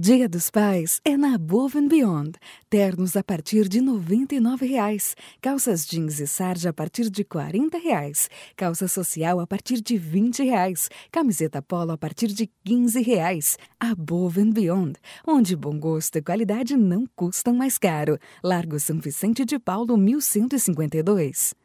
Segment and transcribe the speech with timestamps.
[0.00, 2.38] Dia dos Pais é na Above and Beyond.
[2.70, 5.16] Ternos a partir de R$ 99,00.
[5.42, 8.28] Calças jeans e sarja a partir de R$ 40,00.
[8.54, 10.88] Calça social a partir de R$ 20,00.
[11.10, 13.56] Camiseta polo a partir de R$ 15,00.
[13.80, 18.20] Above and Beyond, onde bom gosto e qualidade não custam mais caro.
[18.40, 21.56] Largo São Vicente de Paulo, 1152.